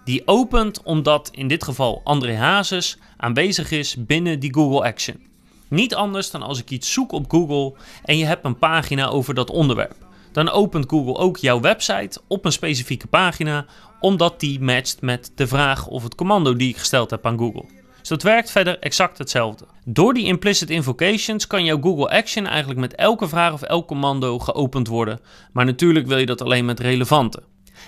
Die 0.04 0.22
opent 0.24 0.82
omdat 0.82 1.28
in 1.32 1.48
dit 1.48 1.64
geval 1.64 2.00
André 2.04 2.34
Hazes 2.34 2.98
aanwezig 3.16 3.70
is 3.70 3.96
binnen 3.98 4.40
die 4.40 4.54
Google 4.54 4.82
Action. 4.82 5.26
Niet 5.68 5.94
anders 5.94 6.30
dan 6.30 6.42
als 6.42 6.58
ik 6.58 6.70
iets 6.70 6.92
zoek 6.92 7.12
op 7.12 7.30
Google 7.30 7.74
en 8.04 8.18
je 8.18 8.24
hebt 8.24 8.44
een 8.44 8.58
pagina 8.58 9.06
over 9.06 9.34
dat 9.34 9.50
onderwerp. 9.50 9.96
Dan 10.32 10.50
opent 10.50 10.88
Google 10.88 11.16
ook 11.16 11.36
jouw 11.36 11.60
website 11.60 12.20
op 12.26 12.44
een 12.44 12.52
specifieke 12.52 13.06
pagina, 13.06 13.66
omdat 14.00 14.40
die 14.40 14.60
matcht 14.60 15.00
met 15.00 15.32
de 15.34 15.46
vraag 15.46 15.86
of 15.86 16.02
het 16.02 16.14
commando 16.14 16.56
die 16.56 16.68
ik 16.68 16.76
gesteld 16.76 17.10
heb 17.10 17.26
aan 17.26 17.38
Google. 17.38 17.64
Dus 17.98 18.08
dat 18.08 18.22
werkt 18.22 18.50
verder 18.50 18.78
exact 18.78 19.18
hetzelfde. 19.18 19.64
Door 19.84 20.14
die 20.14 20.24
implicit 20.26 20.70
invocations 20.70 21.46
kan 21.46 21.64
jouw 21.64 21.80
Google 21.80 22.10
Action 22.10 22.46
eigenlijk 22.46 22.80
met 22.80 22.94
elke 22.94 23.28
vraag 23.28 23.52
of 23.52 23.62
elk 23.62 23.86
commando 23.86 24.38
geopend 24.38 24.88
worden. 24.88 25.20
Maar 25.52 25.64
natuurlijk 25.64 26.06
wil 26.06 26.18
je 26.18 26.26
dat 26.26 26.42
alleen 26.42 26.64
met 26.64 26.80
relevante. 26.80 27.42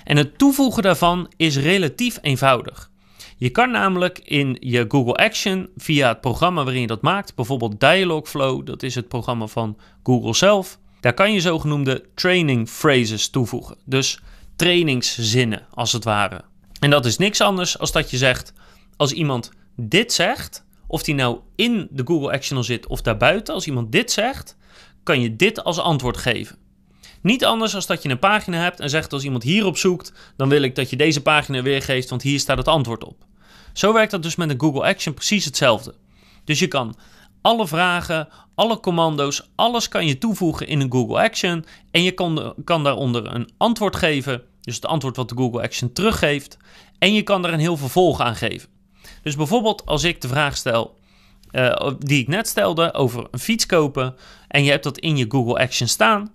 En 0.05 0.17
het 0.17 0.39
toevoegen 0.39 0.83
daarvan 0.83 1.33
is 1.37 1.57
relatief 1.57 2.19
eenvoudig. 2.21 2.91
Je 3.37 3.51
kan 3.51 3.71
namelijk 3.71 4.19
in 4.19 4.57
je 4.61 4.85
Google 4.89 5.15
Action 5.15 5.69
via 5.77 6.09
het 6.09 6.21
programma 6.21 6.65
waarin 6.65 6.81
je 6.81 6.87
dat 6.87 7.03
maakt, 7.03 7.35
bijvoorbeeld 7.35 7.81
Dialogflow, 7.81 8.67
dat 8.67 8.83
is 8.83 8.95
het 8.95 9.09
programma 9.09 9.47
van 9.47 9.79
Google 10.03 10.35
zelf, 10.35 10.79
daar 11.01 11.15
kan 11.15 11.33
je 11.33 11.41
zogenoemde 11.41 12.05
training 12.15 12.69
phrases 12.69 13.29
toevoegen. 13.29 13.77
Dus 13.85 14.21
trainingszinnen 14.57 15.67
als 15.71 15.93
het 15.93 16.05
ware. 16.05 16.45
En 16.81 16.91
dat 16.91 17.05
is 17.05 17.19
niks 17.19 17.41
anders 17.41 17.79
als 17.79 17.93
dat 17.93 18.11
je 18.11 18.17
zegt, 18.17 18.53
als 18.97 19.13
iemand 19.13 19.51
dit 19.77 20.13
zegt, 20.13 20.65
of 20.87 21.03
die 21.03 21.15
nou 21.15 21.39
in 21.57 21.89
de 21.91 22.03
Google 22.07 22.33
Action 22.33 22.57
al 22.57 22.63
zit 22.63 22.87
of 22.87 23.03
daarbuiten, 23.03 23.55
als 23.55 23.67
iemand 23.67 23.93
dit 23.93 24.13
zegt, 24.13 24.57
kan 25.03 25.21
je 25.21 25.37
dit 25.37 25.65
als 25.65 25.79
antwoord 25.79 26.17
geven. 26.17 26.59
Niet 27.25 27.45
anders 27.45 27.75
als 27.75 27.87
dat 27.87 28.03
je 28.03 28.09
een 28.09 28.19
pagina 28.19 28.59
hebt 28.59 28.81
en 28.81 28.91
zegt 28.91 29.13
als 29.13 29.25
iemand 29.25 29.43
hierop 29.43 29.77
zoekt, 29.77 30.13
dan 30.37 30.49
wil 30.49 30.63
ik 30.63 30.75
dat 30.75 30.91
je 30.91 30.97
deze 30.97 31.23
pagina 31.23 31.63
weergeeft, 31.63 32.11
want 32.11 32.23
hier 32.23 32.39
staat 32.39 32.59
het 32.59 32.69
antwoord 32.69 33.05
op. 33.05 33.25
Zo 33.73 33.93
werkt 33.93 34.11
dat 34.11 34.23
dus 34.23 34.37
met 34.37 34.51
een 34.51 34.61
Google 34.61 34.83
Action 34.83 35.15
precies 35.15 35.45
hetzelfde. 35.45 35.95
Dus 36.45 36.59
je 36.59 36.69
kan 36.69 36.97
alle 37.41 37.67
vragen, 37.67 38.29
alle 38.55 38.81
commando's, 38.81 39.51
alles 39.55 39.89
kan 39.89 40.07
je 40.07 40.19
toevoegen 40.19 40.67
in 40.67 40.81
een 40.81 40.93
Google 40.93 41.23
Action 41.23 41.65
en 41.91 42.03
je 42.03 42.13
kan, 42.13 42.55
kan 42.65 42.85
daaronder 42.85 43.35
een 43.35 43.51
antwoord 43.57 43.97
geven, 43.97 44.43
dus 44.61 44.75
het 44.75 44.87
antwoord 44.87 45.17
wat 45.17 45.29
de 45.29 45.37
Google 45.37 45.63
Action 45.63 45.93
teruggeeft, 45.93 46.57
en 46.99 47.13
je 47.13 47.23
kan 47.23 47.45
er 47.45 47.53
een 47.53 47.59
heel 47.59 47.77
vervolg 47.77 48.21
aan 48.21 48.37
geven. 48.37 48.69
Dus 49.23 49.37
bijvoorbeeld 49.37 49.87
als 49.87 50.05
ik 50.05 50.21
de 50.21 50.29
vraag 50.29 50.57
stel, 50.57 50.99
uh, 51.53 51.91
die 51.99 52.21
ik 52.21 52.29
net 52.29 52.49
stelde 52.49 52.95
over 52.95 53.27
een 53.31 53.39
fiets 53.39 53.67
kopen 53.67 54.15
en 54.49 54.65
je 54.65 54.71
hebt 54.71 54.85
dat 54.85 54.99
in 54.99 55.17
je 55.17 55.25
Google 55.29 55.59
Action 55.59 55.89
staan, 55.89 56.34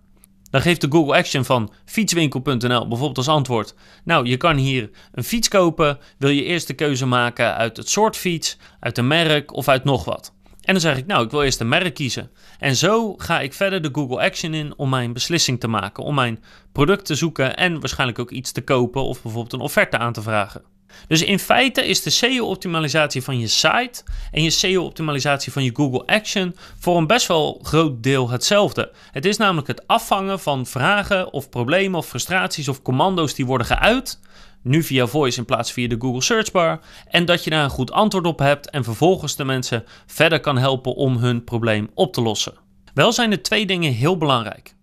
dan 0.50 0.62
geeft 0.62 0.82
de 0.82 0.88
Google 0.91 1.15
Action 1.15 1.46
van 1.46 1.72
fietswinkel.nl 1.86 2.88
bijvoorbeeld 2.88 3.18
als 3.18 3.27
antwoord: 3.27 3.75
Nou, 4.03 4.25
je 4.25 4.38
kan 4.38 4.56
hier 4.58 4.89
een 5.12 5.24
fiets 5.24 5.48
kopen. 5.48 6.00
Wil 6.18 6.29
je 6.29 6.44
eerst 6.44 6.68
de 6.68 6.74
keuze 6.74 7.06
maken 7.06 7.56
uit 7.56 7.77
het 7.77 7.89
soort 7.89 8.18
fiets, 8.18 8.58
uit 8.79 8.98
een 8.98 9.08
merk 9.08 9.53
of 9.53 9.68
uit 9.68 9.84
nog 9.84 10.06
wat? 10.06 10.34
En 10.62 10.74
dan 10.74 10.82
zeg 10.82 10.98
ik: 10.98 11.06
Nou, 11.06 11.25
ik 11.25 11.32
wil 11.32 11.44
eerst 11.44 11.60
een 11.60 11.70
merk 11.70 11.94
kiezen. 11.94 12.32
En 12.60 12.75
zo 12.75 13.15
ga 13.18 13.39
ik 13.39 13.53
verder 13.53 13.82
de 13.82 13.89
Google 13.91 14.22
Action 14.22 14.53
in 14.53 14.74
om 14.77 14.89
mijn 14.89 15.13
beslissing 15.13 15.60
te 15.60 15.68
maken, 15.68 16.03
om 16.03 16.15
mijn 16.15 16.44
product 16.72 17.06
te 17.06 17.15
zoeken 17.15 17.58
en 17.58 17.79
waarschijnlijk 17.79 18.20
ook 18.20 18.32
iets 18.32 18.51
te 18.51 18.62
kopen 18.62 19.03
of 19.03 19.22
bijvoorbeeld 19.22 19.53
een 19.53 19.60
offerte 19.60 19.98
aan 19.98 20.13
te 20.13 20.22
vragen. 20.22 20.62
Dus 21.08 21.24
in 21.24 21.39
feite 21.39 21.86
is 21.86 22.01
de 22.01 22.10
SEO-optimalisatie 22.10 23.24
van 23.24 23.39
je 23.39 23.48
site 23.48 24.03
en 24.31 24.43
je 24.43 24.50
SEO-optimalisatie 24.50 25.51
van 25.51 25.63
je 25.63 25.75
Google 25.75 26.05
Action 26.05 26.55
voor 26.79 26.98
een 26.98 27.08
best 27.08 27.27
wel 27.27 27.60
groot 27.63 28.03
deel 28.03 28.29
hetzelfde. 28.29 28.91
Het 29.12 29.25
is 29.25 29.38
namelijk 29.38 29.67
het 29.67 29.88
afvangen 29.88 30.39
van 30.39 30.65
vragen 30.65 31.34
of 31.34 31.50
problemen 31.50 32.00
of 32.00 32.08
frustraties 32.08 32.67
of 32.67 32.81
commando's 32.81 33.34
die 33.34 33.46
worden 33.46 33.67
geuit. 33.67 34.19
Nu 34.62 34.84
via 34.84 35.08
voice 35.08 35.39
in 35.39 35.46
plaats 35.46 35.72
via 35.72 35.88
de 35.88 35.96
Google 36.00 36.22
Search 36.22 36.51
Bar. 36.51 36.79
En 37.08 37.25
dat 37.25 37.43
je 37.43 37.50
daar 37.50 37.63
een 37.63 37.69
goed 37.69 37.91
antwoord 37.91 38.25
op 38.25 38.39
hebt 38.39 38.69
en 38.69 38.84
vervolgens 38.84 39.36
de 39.36 39.46
mensen 39.46 39.84
verder 40.05 40.39
kan 40.39 40.58
helpen 40.58 40.96
om 40.96 41.17
hun 41.17 41.43
probleem 41.43 41.89
op 41.93 42.13
te 42.13 42.22
lossen. 42.22 42.53
Wel 42.93 43.13
zijn 43.13 43.31
er 43.31 43.41
twee 43.41 43.65
dingen 43.65 43.93
heel 43.93 44.17
belangrijk. 44.17 44.75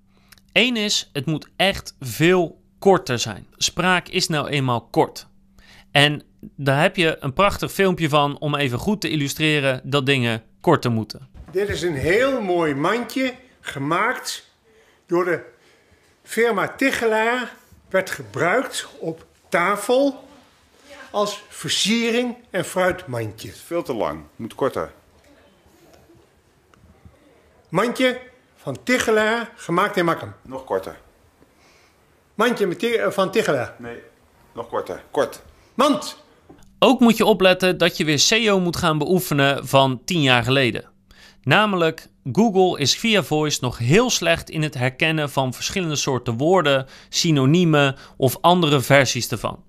Eén 0.53 0.77
is, 0.77 1.11
het 1.13 1.27
moet 1.27 1.49
echt 1.57 1.97
veel 2.01 2.61
korter 2.79 3.19
zijn. 3.19 3.47
Spraak 3.57 4.09
is 4.09 4.29
nou 4.29 4.49
eenmaal 4.49 4.81
kort. 4.81 5.29
En 5.97 6.23
daar 6.41 6.83
heb 6.83 6.97
je 6.97 7.17
een 7.21 7.33
prachtig 7.33 7.73
filmpje 7.73 8.09
van 8.09 8.39
om 8.39 8.55
even 8.55 8.79
goed 8.79 9.01
te 9.01 9.09
illustreren 9.09 9.81
dat 9.85 10.07
dingen 10.07 10.43
korter 10.61 10.91
moeten. 10.91 11.29
Dit 11.51 11.69
is 11.69 11.83
een 11.83 11.95
heel 11.95 12.41
mooi 12.41 12.75
mandje 12.75 13.35
gemaakt 13.61 14.51
door 15.07 15.25
de 15.25 15.41
firma 16.23 16.69
Tichelaar. 16.69 17.55
Werd 17.89 18.11
gebruikt 18.11 18.89
op 18.99 19.27
tafel 19.49 20.29
als 21.11 21.43
versiering 21.49 22.37
en 22.51 22.65
fruitmandje. 22.65 23.53
Veel 23.53 23.83
te 23.83 23.95
lang, 23.95 24.25
moet 24.37 24.55
korter. 24.55 24.93
Mandje 27.69 28.21
van 28.57 28.77
Tichelaar, 28.83 29.53
gemaakt 29.55 29.97
in 29.97 30.05
Makkum. 30.05 30.33
Nog 30.43 30.65
korter. 30.65 30.97
Mandje 32.35 32.99
eh, 32.99 33.11
van 33.11 33.31
Tichelaar. 33.31 33.75
Nee, 33.79 34.03
nog 34.53 34.69
korter. 34.69 35.03
Kort. 35.11 35.43
Mand. 35.77 36.25
Ook 36.79 37.01
moet 37.01 37.17
je 37.17 37.25
opletten 37.25 37.79
dat 37.79 37.97
je 37.97 38.05
weer 38.05 38.19
SEO 38.19 38.61
moet 38.61 38.77
gaan 38.77 38.99
beoefenen 38.99 39.67
van 39.67 40.01
10 40.05 40.23
jaar 40.23 40.43
geleden. 40.43 40.85
Namelijk, 41.43 42.09
Google 42.33 42.81
is 42.81 42.97
via 42.97 43.23
voice 43.23 43.59
nog 43.61 43.79
heel 43.79 44.11
slecht 44.11 44.51
in 44.51 44.63
het 44.63 44.75
herkennen 44.75 45.31
van 45.31 45.55
verschillende 45.55 45.97
soorten 45.97 46.37
woorden, 46.37 46.87
synoniemen 47.09 47.97
of 48.17 48.39
andere 48.41 48.81
versies 48.81 49.29
ervan. 49.29 49.65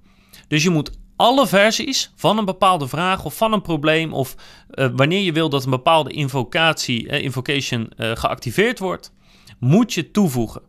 Dus 0.48 0.64
je 0.64 0.70
moet 0.70 0.92
alle 1.16 1.48
versies 1.48 2.12
van 2.16 2.38
een 2.38 2.46
bepaalde 2.46 2.88
vraag 2.88 3.26
of 3.26 3.38
van 3.38 3.54
een 3.54 3.62
probleem 3.62 4.14
of 4.14 4.36
eh, 4.70 4.88
wanneer 4.96 5.22
je 5.22 5.32
wil 5.32 5.50
dat 5.50 5.64
een 5.64 5.70
bepaalde 5.70 6.12
invocatie, 6.12 7.10
eh, 7.10 7.24
invocation 7.24 7.90
eh, 7.98 8.12
geactiveerd 8.16 8.80
wordt, 8.80 9.14
moet 9.60 9.94
je 9.94 10.12
toevoegen. 10.12 10.62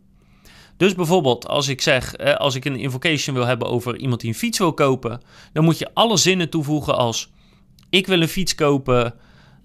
Dus 0.78 0.94
bijvoorbeeld, 0.94 1.48
als 1.48 1.68
ik 1.68 1.80
zeg, 1.80 2.18
als 2.18 2.54
ik 2.54 2.64
een 2.64 2.76
invocation 2.76 3.36
wil 3.36 3.46
hebben 3.46 3.68
over 3.68 3.96
iemand 3.96 4.20
die 4.20 4.30
een 4.30 4.36
fiets 4.36 4.58
wil 4.58 4.72
kopen, 4.72 5.20
dan 5.52 5.64
moet 5.64 5.78
je 5.78 5.90
alle 5.94 6.16
zinnen 6.16 6.50
toevoegen 6.50 6.96
als: 6.96 7.30
Ik 7.90 8.06
wil 8.06 8.20
een 8.20 8.28
fiets 8.28 8.54
kopen. 8.54 9.14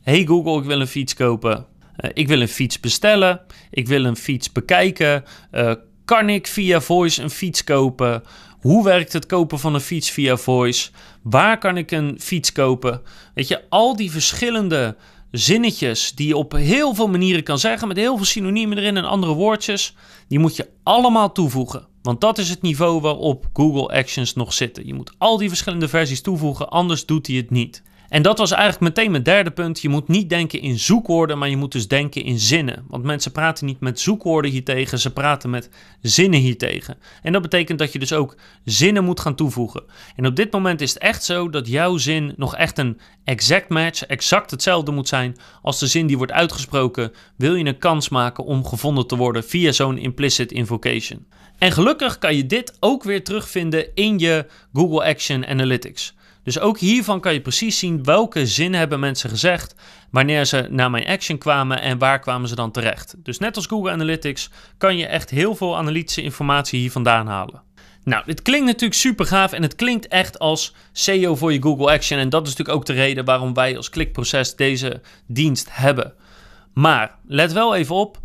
Hey 0.01 0.25
Google, 0.25 0.57
ik 0.57 0.63
wil 0.63 0.79
een 0.79 0.87
fiets 0.87 1.13
kopen. 1.13 1.65
Eh, 1.95 2.09
ik 2.13 2.27
wil 2.27 2.41
een 2.41 2.47
fiets 2.47 2.79
bestellen. 2.79 3.41
Ik 3.71 3.87
wil 3.87 4.05
een 4.05 4.15
fiets 4.15 4.51
bekijken. 4.51 5.23
Eh, 5.51 5.73
kan 6.05 6.29
ik 6.29 6.47
via 6.47 6.81
voice 6.81 7.21
een 7.21 7.29
fiets 7.29 7.63
kopen? 7.63 8.23
Hoe 8.59 8.83
werkt 8.83 9.13
het 9.13 9.25
kopen 9.25 9.59
van 9.59 9.73
een 9.73 9.81
fiets 9.81 10.11
via 10.11 10.37
voice? 10.37 10.89
Waar 11.21 11.57
kan 11.57 11.77
ik 11.77 11.91
een 11.91 12.15
fiets 12.19 12.51
kopen? 12.51 13.01
Weet 13.33 13.47
je, 13.47 13.61
al 13.69 13.95
die 13.95 14.11
verschillende 14.11 14.95
zinnetjes 15.33 16.11
die 16.15 16.27
je 16.27 16.37
op 16.37 16.51
heel 16.51 16.93
veel 16.95 17.07
manieren 17.07 17.43
kan 17.43 17.59
zeggen, 17.59 17.87
met 17.87 17.97
heel 17.97 18.15
veel 18.15 18.25
synoniemen 18.25 18.77
erin 18.77 18.97
en 18.97 19.05
andere 19.05 19.33
woordjes, 19.33 19.95
die 20.27 20.39
moet 20.39 20.55
je 20.55 20.69
allemaal 20.83 21.31
toevoegen. 21.31 21.87
Want 22.01 22.21
dat 22.21 22.37
is 22.37 22.49
het 22.49 22.61
niveau 22.61 23.01
waarop 23.01 23.49
Google 23.53 23.97
Actions 23.97 24.33
nog 24.33 24.53
zitten. 24.53 24.87
Je 24.87 24.93
moet 24.93 25.13
al 25.17 25.37
die 25.37 25.47
verschillende 25.49 25.87
versies 25.87 26.21
toevoegen, 26.21 26.69
anders 26.69 27.05
doet 27.05 27.27
hij 27.27 27.35
het 27.35 27.49
niet. 27.49 27.83
En 28.13 28.21
dat 28.21 28.37
was 28.37 28.51
eigenlijk 28.51 28.81
meteen 28.81 29.11
mijn 29.11 29.23
derde 29.23 29.51
punt. 29.51 29.81
Je 29.81 29.89
moet 29.89 30.07
niet 30.07 30.29
denken 30.29 30.61
in 30.61 30.79
zoekwoorden, 30.79 31.37
maar 31.37 31.49
je 31.49 31.57
moet 31.57 31.71
dus 31.71 31.87
denken 31.87 32.23
in 32.23 32.39
zinnen. 32.39 32.85
Want 32.87 33.03
mensen 33.03 33.31
praten 33.31 33.65
niet 33.65 33.79
met 33.79 33.99
zoekwoorden 33.99 34.51
hiertegen, 34.51 34.99
ze 34.99 35.13
praten 35.13 35.49
met 35.49 35.69
zinnen 36.01 36.39
hiertegen. 36.39 36.97
En 37.21 37.33
dat 37.33 37.41
betekent 37.41 37.79
dat 37.79 37.93
je 37.93 37.99
dus 37.99 38.13
ook 38.13 38.35
zinnen 38.65 39.03
moet 39.03 39.19
gaan 39.19 39.35
toevoegen. 39.35 39.83
En 40.15 40.25
op 40.25 40.35
dit 40.35 40.51
moment 40.51 40.81
is 40.81 40.93
het 40.93 41.01
echt 41.01 41.23
zo 41.23 41.49
dat 41.49 41.67
jouw 41.67 41.97
zin 41.97 42.33
nog 42.37 42.55
echt 42.55 42.77
een 42.77 42.99
exact 43.23 43.69
match, 43.69 44.03
exact 44.03 44.51
hetzelfde 44.51 44.91
moet 44.91 45.07
zijn 45.07 45.35
als 45.61 45.79
de 45.79 45.87
zin 45.87 46.07
die 46.07 46.17
wordt 46.17 46.31
uitgesproken. 46.31 47.11
Wil 47.37 47.55
je 47.55 47.65
een 47.65 47.77
kans 47.77 48.09
maken 48.09 48.43
om 48.43 48.65
gevonden 48.65 49.07
te 49.07 49.15
worden 49.15 49.43
via 49.43 49.71
zo'n 49.71 49.97
implicit 49.97 50.51
invocation? 50.51 51.27
En 51.57 51.71
gelukkig 51.71 52.17
kan 52.17 52.35
je 52.35 52.45
dit 52.45 52.77
ook 52.79 53.03
weer 53.03 53.23
terugvinden 53.23 53.87
in 53.93 54.19
je 54.19 54.45
Google 54.73 55.03
Action 55.03 55.45
Analytics. 55.45 56.15
Dus 56.43 56.59
ook 56.59 56.79
hiervan 56.79 57.19
kan 57.19 57.33
je 57.33 57.41
precies 57.41 57.79
zien 57.79 58.03
welke 58.03 58.45
zin 58.45 58.73
hebben 58.73 58.99
mensen 58.99 59.29
gezegd 59.29 59.75
wanneer 60.11 60.45
ze 60.45 60.67
naar 60.69 60.91
mijn 60.91 61.07
action 61.07 61.37
kwamen 61.37 61.81
en 61.81 61.97
waar 61.97 62.19
kwamen 62.19 62.49
ze 62.49 62.55
dan 62.55 62.71
terecht. 62.71 63.15
Dus 63.17 63.39
net 63.39 63.55
als 63.55 63.65
Google 63.65 63.91
Analytics 63.91 64.49
kan 64.77 64.97
je 64.97 65.05
echt 65.05 65.29
heel 65.29 65.55
veel 65.55 65.77
analytische 65.77 66.21
informatie 66.21 66.79
hier 66.79 66.91
vandaan 66.91 67.27
halen. 67.27 67.61
Nou, 68.03 68.23
dit 68.25 68.41
klinkt 68.41 68.65
natuurlijk 68.65 68.99
super 68.99 69.25
gaaf 69.25 69.51
en 69.53 69.61
het 69.61 69.75
klinkt 69.75 70.07
echt 70.07 70.39
als 70.39 70.75
SEO 70.91 71.35
voor 71.35 71.53
je 71.53 71.61
Google 71.61 71.91
Action. 71.91 72.19
En 72.19 72.29
dat 72.29 72.47
is 72.47 72.49
natuurlijk 72.49 72.77
ook 72.77 72.85
de 72.85 72.93
reden 72.93 73.25
waarom 73.25 73.53
wij 73.53 73.77
als 73.77 73.89
klikproces 73.89 74.55
deze 74.55 75.01
dienst 75.27 75.67
hebben. 75.71 76.13
Maar 76.73 77.15
let 77.27 77.51
wel 77.51 77.75
even 77.75 77.95
op, 77.95 78.21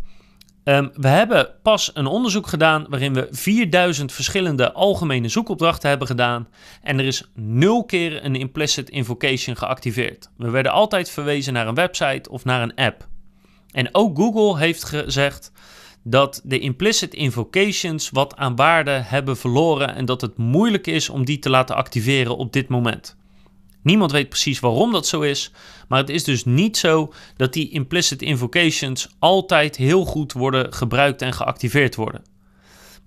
Ehm, 0.63 0.87
we 0.93 1.07
hebben 1.07 1.49
pas 1.63 1.91
een 1.93 2.05
onderzoek 2.05 2.47
gedaan 2.47 2.85
waarin 2.89 3.13
we 3.13 3.27
4000 3.31 4.11
verschillende 4.11 4.71
algemene 4.71 5.27
zoekopdrachten 5.27 5.89
hebben 5.89 6.07
gedaan. 6.07 6.47
En 6.81 6.99
er 6.99 7.05
is 7.05 7.29
nul 7.35 7.85
keer 7.85 8.25
een 8.25 8.35
implicit 8.35 8.89
invocation 8.89 9.57
geactiveerd. 9.57 10.29
We 10.37 10.49
werden 10.49 10.71
altijd 10.71 11.09
verwezen 11.09 11.53
naar 11.53 11.67
een 11.67 11.75
website 11.75 12.29
of 12.29 12.45
naar 12.45 12.61
een 12.61 12.75
app. 12.75 13.07
En 13.71 13.89
ook 13.91 14.17
Google 14.17 14.57
heeft 14.57 14.83
gezegd 14.83 15.51
dat 16.03 16.41
de 16.43 16.59
implicit 16.59 17.13
invocations 17.13 18.09
wat 18.09 18.35
aan 18.35 18.55
waarde 18.55 18.91
hebben 18.91 19.37
verloren 19.37 19.95
en 19.95 20.05
dat 20.05 20.21
het 20.21 20.37
moeilijk 20.37 20.87
is 20.87 21.09
om 21.09 21.25
die 21.25 21.39
te 21.39 21.49
laten 21.49 21.75
activeren 21.75 22.37
op 22.37 22.53
dit 22.53 22.67
moment. 22.67 23.17
Niemand 23.81 24.11
weet 24.11 24.29
precies 24.29 24.59
waarom 24.59 24.91
dat 24.91 25.07
zo 25.07 25.21
is, 25.21 25.51
maar 25.87 25.99
het 25.99 26.09
is 26.09 26.23
dus 26.23 26.45
niet 26.45 26.77
zo 26.77 27.13
dat 27.35 27.53
die 27.53 27.69
implicit 27.69 28.21
invocations 28.21 29.09
altijd 29.19 29.75
heel 29.75 30.05
goed 30.05 30.33
worden 30.33 30.73
gebruikt 30.73 31.21
en 31.21 31.33
geactiveerd 31.33 31.95
worden. 31.95 32.21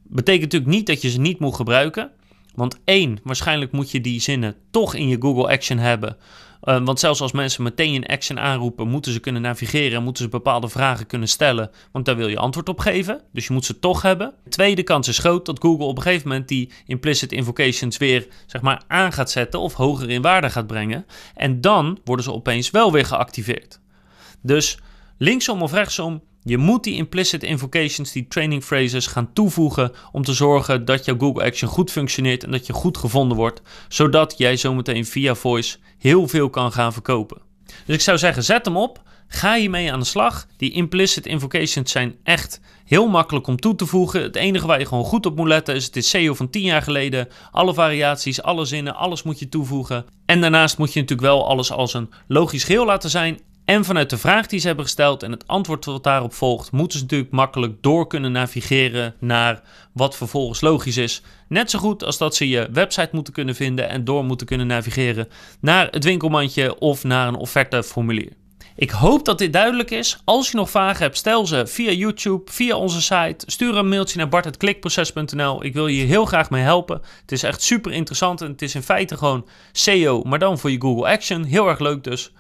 Betekent 0.03 0.43
natuurlijk 0.43 0.73
niet 0.73 0.87
dat 0.87 1.03
je 1.03 1.11
ze 1.11 1.21
niet 1.21 1.39
moet 1.39 1.55
gebruiken, 1.55 2.11
want 2.55 2.79
één, 2.85 3.19
waarschijnlijk 3.23 3.73
moet 3.73 3.91
je 3.91 4.01
die 4.01 4.21
zinnen 4.21 4.57
toch 4.71 4.95
in 4.95 5.09
je 5.09 5.17
Google 5.21 5.49
Action 5.49 5.79
hebben. 5.79 6.17
Uh, 6.65 6.85
want 6.85 7.01
zelfs 7.01 7.21
als 7.21 7.33
mensen 7.33 7.63
meteen 7.63 7.95
een 7.95 8.07
action 8.07 8.41
aanroepen, 8.41 8.89
moeten 8.89 9.13
ze 9.13 9.21
kunnen 9.21 9.43
navigeren 9.43 9.97
en 9.97 10.03
moeten 10.03 10.25
ze 10.25 10.31
bepaalde 10.31 10.69
vragen 10.69 11.07
kunnen 11.07 11.29
stellen. 11.29 11.71
Want 11.93 12.05
daar 12.05 12.17
wil 12.17 12.29
je 12.29 12.39
antwoord 12.39 12.69
op 12.69 12.79
geven. 12.79 13.21
Dus 13.33 13.47
je 13.47 13.53
moet 13.53 13.65
ze 13.65 13.79
toch 13.79 14.03
hebben. 14.03 14.35
Tweede 14.49 14.83
kans 14.83 15.09
is 15.09 15.19
groot 15.19 15.47
dat 15.47 15.61
Google 15.61 15.85
op 15.85 15.97
een 15.97 16.03
gegeven 16.03 16.29
moment 16.29 16.49
die 16.49 16.71
implicit 16.87 17.33
invocations 17.33 17.97
weer 17.97 18.27
zeg 18.47 18.61
maar, 18.61 18.83
aan 18.87 19.13
gaat 19.13 19.31
zetten 19.31 19.61
of 19.61 19.75
hoger 19.75 20.11
in 20.11 20.23
waarde 20.23 20.51
gaat 20.51 20.67
brengen. 20.67 21.07
En 21.35 21.61
dan 21.61 21.99
worden 22.05 22.25
ze 22.25 22.33
opeens 22.33 22.71
wel 22.71 22.93
weer 22.93 23.07
geactiveerd. 23.07 23.81
Dus 24.43 24.79
linksom 25.19 25.63
of 25.63 25.73
rechtsom, 25.73 26.23
je 26.45 26.59
moet 26.59 26.85
die 26.85 26.95
implicit 26.95 27.43
invocations, 27.43 28.13
die 28.13 28.29
training 28.29 28.65
phrases 28.65 29.07
gaan 29.07 29.33
toevoegen 29.33 29.93
om 30.13 30.23
te 30.23 30.33
zorgen 30.33 30.85
dat 30.85 31.05
jouw 31.05 31.19
Google 31.19 31.45
Action 31.45 31.69
goed 31.69 31.91
functioneert 31.91 32.45
en 32.45 32.51
dat 32.51 32.67
je 32.67 32.73
goed 32.73 32.99
gevonden 32.99 33.37
wordt, 33.37 33.63
zodat 33.89 34.35
jij 34.37 34.57
zometeen 34.57 35.07
via 35.07 35.35
voice 35.35 35.77
heel 35.99 36.29
veel 36.29 36.51
kan 36.51 36.73
gaan 36.73 36.93
verkopen. 36.93 37.41
Dus 37.87 37.95
ik 37.95 38.01
zou 38.01 38.19
zeggen, 38.19 38.45
zet 38.45 38.65
hem 38.65 38.77
op, 38.77 39.03
ga 39.27 39.55
hiermee 39.55 39.93
aan 39.93 40.01
de 40.01 40.07
slag. 40.07 40.47
Die 40.57 40.73
implicit 40.73 41.27
invocations 41.27 41.91
zijn 41.91 42.17
echt 42.23 42.61
heel 42.85 43.09
makkelijk 43.09 43.47
om 43.47 43.57
toe 43.57 43.75
te 43.75 43.87
voegen. 43.87 44.23
Het 44.23 44.37
enige 44.37 44.67
waar 44.67 44.79
je 44.79 44.87
gewoon 44.87 45.05
goed 45.05 45.27
op 45.27 45.37
moet 45.37 45.49
letten 45.49 45.75
is 45.75 45.85
het 45.85 45.97
is 45.97 46.09
SEO 46.09 46.35
van 46.35 46.51
10 46.51 46.63
jaar 46.63 46.83
geleden. 46.83 47.29
Alle 47.51 47.75
variaties, 47.75 48.43
alle 48.43 48.65
zinnen, 48.65 48.95
alles 48.95 49.23
moet 49.23 49.39
je 49.39 49.49
toevoegen. 49.49 50.05
En 50.27 50.41
daarnaast 50.41 50.79
moet 50.79 50.93
je 50.93 51.01
natuurlijk 51.01 51.29
wel 51.29 51.47
alles 51.47 51.73
als 51.73 51.95
een 51.95 52.11
logisch 52.27 52.65
geheel 52.65 52.85
laten 52.85 53.11
zijn 53.11 53.41
en 53.73 53.85
vanuit 53.85 54.11
de 54.11 54.19
vraag 54.19 54.47
die 54.47 54.61
ze 54.61 54.67
hebben 54.67 54.85
gesteld 54.85 55.23
en 55.23 55.31
het 55.31 55.47
antwoord 55.47 55.85
wat 55.85 56.05
daarop 56.05 56.35
volgt, 56.35 56.73
moeten 56.73 56.99
ze 56.99 57.05
natuurlijk 57.05 57.31
makkelijk 57.31 57.83
door 57.83 58.07
kunnen 58.07 58.33
navigeren 58.33 59.15
naar 59.19 59.63
wat 59.93 60.17
vervolgens 60.17 60.61
logisch 60.61 60.97
is. 60.97 61.23
Net 61.49 61.71
zo 61.71 61.79
goed 61.79 62.05
als 62.05 62.19
dat 62.19 62.35
ze 62.35 62.49
je 62.49 62.69
website 62.73 63.09
moeten 63.13 63.33
kunnen 63.33 63.55
vinden 63.55 63.89
en 63.89 64.05
door 64.05 64.25
moeten 64.25 64.47
kunnen 64.47 64.67
navigeren 64.67 65.29
naar 65.61 65.89
het 65.91 66.05
winkelmandje 66.05 66.79
of 66.79 67.05
naar 67.05 67.29
een 67.29 67.35
offerteformulier. 67.35 68.33
Ik 68.77 68.91
hoop 68.91 69.25
dat 69.25 69.39
dit 69.39 69.53
duidelijk 69.53 69.91
is. 69.91 70.19
Als 70.25 70.51
je 70.51 70.57
nog 70.57 70.71
vragen 70.71 71.03
hebt, 71.03 71.17
stel 71.17 71.47
ze 71.47 71.67
via 71.67 71.91
YouTube, 71.91 72.51
via 72.51 72.77
onze 72.77 73.03
site. 73.03 73.45
Stuur 73.47 73.77
een 73.77 73.89
mailtje 73.89 74.19
naar 74.19 74.29
bart.klikproces.nl. 74.29 75.65
Ik 75.65 75.75
wil 75.75 75.87
je 75.87 76.05
heel 76.05 76.25
graag 76.25 76.51
mee 76.51 76.63
helpen. 76.63 77.01
Het 77.21 77.33
is 77.33 77.43
echt 77.43 77.63
super 77.63 77.93
interessant 77.93 78.41
en 78.41 78.51
het 78.51 78.63
is 78.63 78.75
in 78.75 78.83
feite 78.83 79.17
gewoon 79.17 79.47
SEO, 79.73 80.23
maar 80.23 80.39
dan 80.39 80.59
voor 80.59 80.71
je 80.71 80.81
Google 80.81 81.07
Action. 81.07 81.45
Heel 81.45 81.69
erg 81.69 81.79
leuk 81.79 82.05
dus. 82.05 82.33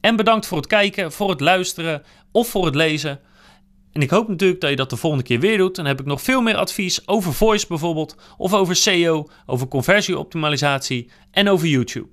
En 0.00 0.16
bedankt 0.16 0.46
voor 0.46 0.56
het 0.56 0.66
kijken, 0.66 1.12
voor 1.12 1.30
het 1.30 1.40
luisteren 1.40 2.02
of 2.32 2.48
voor 2.48 2.64
het 2.64 2.74
lezen. 2.74 3.20
En 3.92 4.02
ik 4.02 4.10
hoop 4.10 4.28
natuurlijk 4.28 4.60
dat 4.60 4.70
je 4.70 4.76
dat 4.76 4.90
de 4.90 4.96
volgende 4.96 5.24
keer 5.24 5.40
weer 5.40 5.58
doet. 5.58 5.76
Dan 5.76 5.84
heb 5.84 6.00
ik 6.00 6.06
nog 6.06 6.22
veel 6.22 6.40
meer 6.40 6.56
advies 6.56 7.08
over 7.08 7.32
voice 7.32 7.66
bijvoorbeeld, 7.66 8.16
of 8.36 8.54
over 8.54 8.76
SEO, 8.76 9.28
over 9.46 9.68
conversieoptimalisatie 9.68 11.10
en 11.30 11.48
over 11.48 11.66
YouTube. 11.66 12.08